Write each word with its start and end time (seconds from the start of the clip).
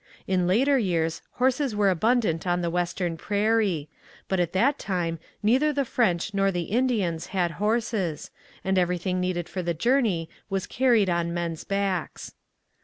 In 0.25 0.47
later 0.47 0.79
years 0.79 1.21
horses 1.33 1.75
were 1.75 1.91
abundant 1.91 2.47
on 2.47 2.61
the 2.61 2.71
western 2.71 3.17
prairie, 3.17 3.87
but 4.27 4.39
at 4.39 4.51
that 4.53 4.79
time 4.79 5.19
neither 5.43 5.71
the 5.71 5.85
French 5.85 6.33
nor 6.33 6.49
the 6.51 6.63
Indians 6.73 7.27
had 7.27 7.51
horses, 7.61 8.31
and 8.63 8.79
everything 8.79 9.19
needed 9.19 9.47
for 9.47 9.61
the 9.61 9.75
journey 9.75 10.27
was 10.49 10.65
carried 10.65 11.07
on 11.07 11.35
men's 11.35 11.63
backs. 11.63 12.33